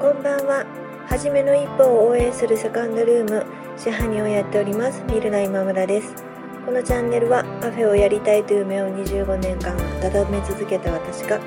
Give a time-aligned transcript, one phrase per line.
[0.00, 0.64] こんばんは。
[1.10, 3.44] はじめの一歩を応援するセカンドルーム、
[3.76, 6.14] 支配人をやっております、ミルナ今村です。
[6.64, 11.38] このチャンネルはカフェをやりたいという夢を25年間温め続けた私が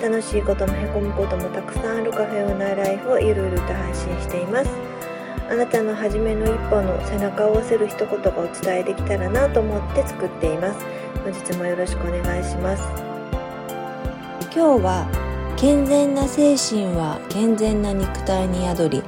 [0.00, 4.70] 楽しいこともへこむこともたくさんあるカフェオーナーライフをゆるゆると配信しています。
[5.50, 10.86] あなたの初めの一歩の背中を押せる一言がお伝えできたらなと思って作っています。
[11.22, 12.82] 本日もよろしくお願いします。
[14.56, 15.19] 今日は
[15.60, 19.02] 健全な精神は健全な肉体に宿り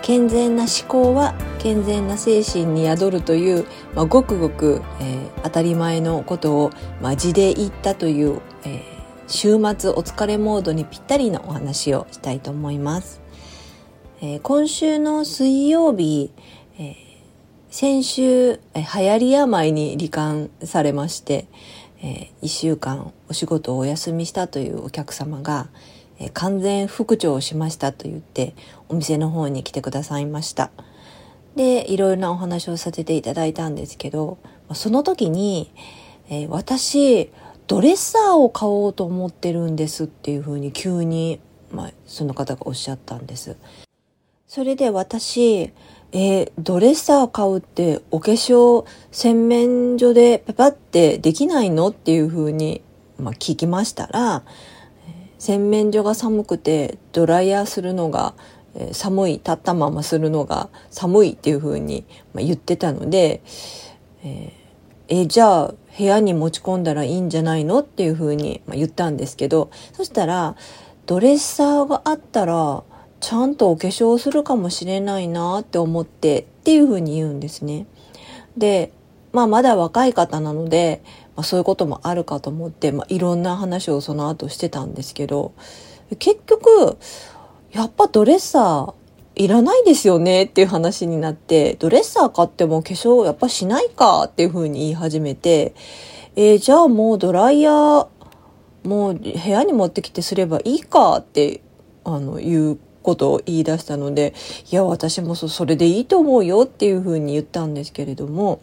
[0.00, 6.70] 健全な思考は健全な精神に宿るという、まあ、ごくごく、えー、当たり前のことを、
[7.02, 8.80] まあ、字で言ったという、えー、
[9.26, 13.20] 週末お疲れモードにぴったりのお話をしたいと思います。
[14.22, 16.32] えー、今週の水曜日、
[16.78, 16.96] え
[17.68, 21.48] 先週、え流行り病に罹患されまして、
[22.02, 25.68] え1週間お仕事をお休みしたというお客様が、
[26.34, 28.54] 完全復調しましたと言って
[28.88, 30.70] お店の方に来てくださいました。
[31.54, 34.38] で、いろいろなお話をさせていただいたんですけど、
[34.74, 35.72] その時に、
[36.28, 37.30] えー、私、
[37.66, 43.56] ドレッサーを買おうと思ってるんですっていうふうに急に、まあ、その方がおっしゃったんです。
[44.46, 45.72] それで私、
[46.12, 52.80] えー、ドレッサー買うってお化粧洗面所でペパってできないのっていうふうに、
[53.18, 54.42] まあ、聞きましたら、
[55.38, 58.34] 洗面所が寒くてドライヤーするのが、
[58.92, 63.42] 寒い立ったままするのが寒いっていう風に、言ってたので、
[64.22, 70.54] えー、え、じゃあ部屋に持ち込んだらいいんじゃないのっていう風に、言ったんですけどそしたら
[71.06, 72.84] ドレッサーがあったら
[73.20, 77.86] ちゃんとお化粧するかもしれないなって思ってっていう風に言うんですね。
[78.56, 78.92] で、
[79.32, 81.02] まあまだ若い方なので、
[81.36, 85.52] まあ、そういうこともあるかと思って、まあ、いろんな話をその後してたんですけど、
[86.18, 86.96] 結局、
[87.70, 88.94] やっぱドレッサー
[89.34, 95.74] いらないですよねっていう話になって、ドレッサー買っても化粧やっぱしないかっていうふうに言い始めて、
[96.34, 98.08] えー、じゃあもうドライヤー、
[98.84, 101.60] もう部屋に持ってきてすればいいかって、
[102.04, 104.34] あの、いうことを言い出したので、
[104.70, 108.60] いや、私もそれでいいと思うよっていうふうに言ったんですけれども、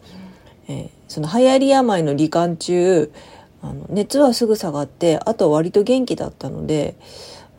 [0.68, 3.12] えー、その流行り病の罹患中
[3.62, 6.96] あの熱はすぐ下がってあとは割と元気だったので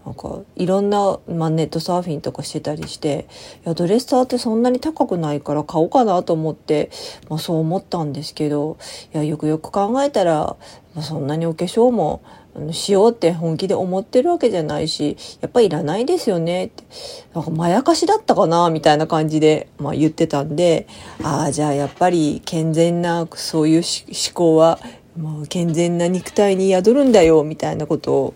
[0.07, 3.27] なんかいろんな、まあ、ネットサーフィンとかしてたりして
[3.65, 6.89] いやドレッサーってそんなに高くないから買おうかなと思って、
[7.27, 8.77] まあ、そう思ったんですけど
[9.13, 10.55] いやよくよく考えたら、
[10.95, 12.21] まあ、そんなにお化粧も
[12.71, 16.83] しようって本気で思ってるわけじゃないし、やっぱいらないですよねって。
[17.35, 20.87] なんかまやかしだったかなみたいな感じで、まあ、言ってたんで、
[21.21, 24.79] ああ、じゃあやっぱり健全なそういう思考は、
[25.15, 28.33] もう健全な肉体に宿るんだよみたいなことを、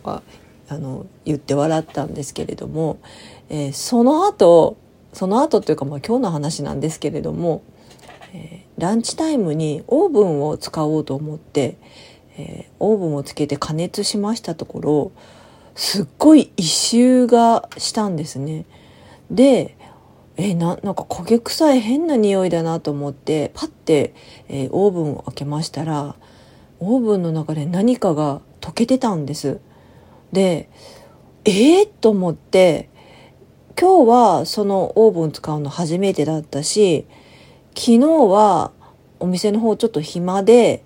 [0.71, 2.99] あの言って笑ったんですけれども、
[3.49, 4.77] えー、その後、
[5.11, 7.61] その後というかまあ今日の話なんですけれども、
[8.33, 11.75] えー、ランチタイムにオーブンを使おうと思って、
[12.37, 15.11] えー、オーブンをつけて加熱しましたところ
[15.75, 18.65] すっごい異臭がしたんですね。
[19.29, 19.75] で
[20.37, 24.13] えななんか焦げ臭い変な匂いだなと思ってパッて、
[24.47, 26.15] えー、オーブンを開けましたら
[26.79, 29.59] オーブンの中で何かが溶けてたんです。
[30.31, 30.69] で
[31.43, 32.89] えー、と思って
[33.79, 37.05] 今日はそのオーブン使うの初めてだったし
[37.75, 38.71] 昨日は
[39.19, 40.83] お店の方ちょっと暇で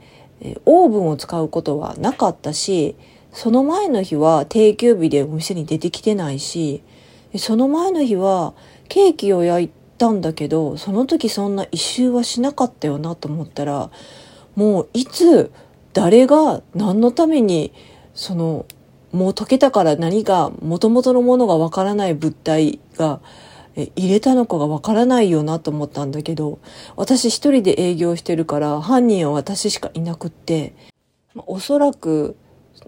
[0.65, 2.95] オーブンを使うことはなかったし、
[3.31, 6.83] その前の日は定休日でお店に出てきてないし、
[7.37, 8.53] その前の日は
[8.87, 13.89] ケーキを焼いたんだけど、その時そんな異臭はしなかったよなと思ったら、
[14.55, 15.51] もういつ
[15.93, 17.73] 誰が何のために
[18.13, 18.65] その
[19.15, 23.21] もう溶けたから何が元々のものがわからない物体が
[23.75, 26.59] 入れたのかがわからないよなと思ったんだけど、
[26.95, 30.75] 私一人で営業してるから犯人は私しかいなくって、
[31.33, 32.35] まおそらく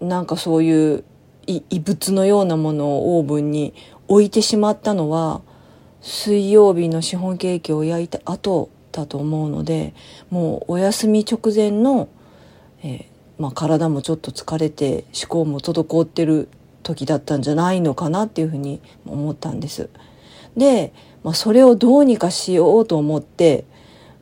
[0.01, 1.03] なんかそういう
[1.47, 3.73] 異物のようなものをオーブンに
[4.07, 5.41] 置いてしまったのは
[6.01, 9.93] 水曜日のシフォンケーキを焼いた後だと思うので
[10.29, 12.09] もうお休み直前の、
[12.83, 13.05] えー、
[13.39, 16.49] まあ、体もちょっと疲れて思考も滞ってる
[16.83, 19.89] 時だったんじゃないのかなっていうふうに思ったんです。
[20.55, 20.93] で、
[21.23, 23.65] まあ、それをどうにかしようと思って、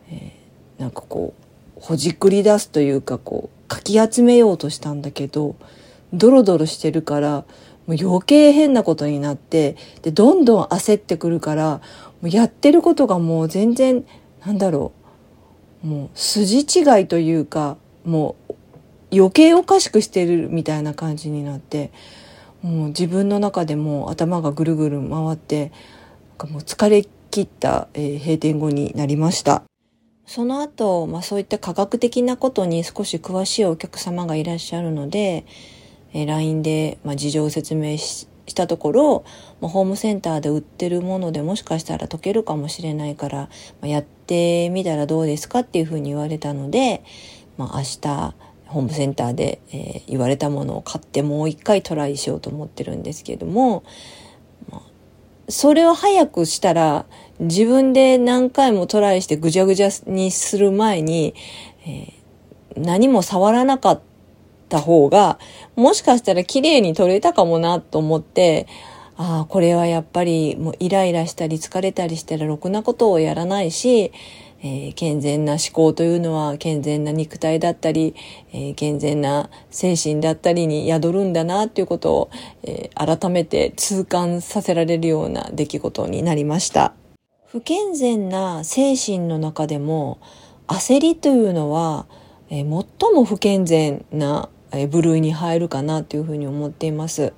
[0.10, 5.56] えー、なんかこうほじくり出すというかこうかき集めようとしたんだけど
[6.14, 7.46] ドロドロしてるから
[7.88, 11.82] もう余計変なことになってでどんどん焦ってくるから
[12.22, 14.06] もうやってることがもう全然
[14.46, 14.92] なんだろ
[15.84, 18.45] うもう筋違いというかもう
[19.14, 21.92] 余計おかしくしてるみたいな感じになって
[22.62, 25.72] もう自分の中でも頭がぐるぐる回って
[26.30, 29.64] なんかもう疲れ切った、えー、閉店後になりました。
[30.26, 35.46] その後、まあそういった科学的なことに少し詳しいお客様がいらっしゃるので、
[36.14, 39.26] えー、LINE で、まあ、事情を説明したところ、
[39.62, 43.50] まあ、ホームセンターで売ってるものでもしかしたら解けるかもしれないから、ま
[43.84, 47.04] あ、やってみたらどうですかっていうふうに言われたので、
[47.58, 48.34] まあ、明日
[48.66, 53.84] ホームセンターで、えー、言われたものを買ってもう一回トライしようと思ってるんですけれども、
[54.70, 54.82] まあ、
[55.50, 57.06] それを早くしたら
[57.40, 61.36] 自分で何回もトライしてぐじゃぐじゃにする前に、
[61.86, 64.02] えー、何も触らなかっ
[64.70, 65.40] た方が、
[65.76, 68.68] もしかしたら綺麗に撮れたかもなと思って、
[69.18, 74.12] ああ、これはやっぱりもうイライラしたり疲れたりしたらろくなことをやらないし、
[74.66, 78.16] えー、健全な思考というのは健全な肉体だったり、
[78.52, 82.30] えー、健全な精神だったりに宿るんだなっていうことを、
[82.64, 86.94] えー、改めて痛感させられるような出来事になりました。
[87.46, 90.18] 不健全な精神の中でも
[90.68, 92.08] 焦りというのは、
[92.50, 94.50] え最も不健全な
[94.90, 97.34] 部類に入るかなというふうに思っています。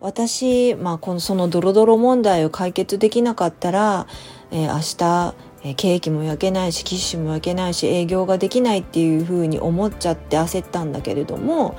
[0.00, 4.06] 私、まあ、このそのドロドロ問題を解決できなかったら、
[4.50, 5.34] えー、明日
[5.72, 11.78] ケーキも焼けないしキッシュも焼けないし営業ができないっていうふうに思っちゃって焦ったんだけれども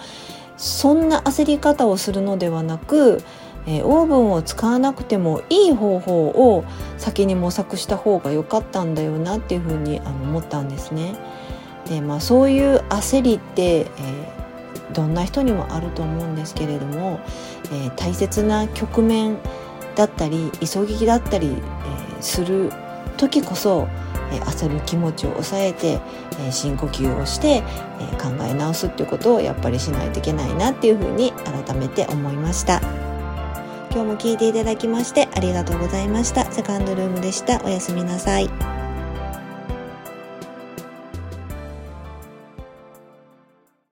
[0.58, 3.22] そんな焦り方をするのではなく、
[3.68, 6.66] えー、オーブンを使わなくてもいい方法を
[6.98, 11.16] 先に模索した方が良かったんだよなっていうふうにあの思ったんですね。
[11.88, 17.20] でまあ、そういう焦りって、えー、どんな人にもあると思うんですけれども、
[17.66, 19.38] えー、大切な局面
[19.96, 22.72] だったり急ぎだったり、えー、する
[23.16, 23.88] 時こそ、
[24.32, 26.00] 焦る気持ちを抑えて、
[26.52, 27.62] 深呼吸をして、
[28.22, 31.32] 考え直すっていうことをやっぱりしないといけないなっていうふうに
[31.66, 32.82] 改めて思いました。
[33.92, 36.52] 今日も聞いていただきましてありがとうございました。
[36.52, 37.62] セカンドルームでした。
[37.64, 38.75] おやすみなさい。